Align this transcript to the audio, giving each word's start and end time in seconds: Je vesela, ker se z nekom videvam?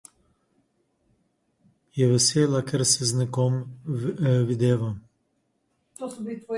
Je 1.95 2.05
vesela, 2.13 2.63
ker 2.71 2.83
se 2.93 3.05
z 3.11 3.21
nekom 3.21 3.61
videvam? 4.51 4.99